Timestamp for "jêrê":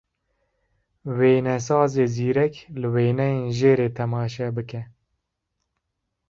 3.57-3.89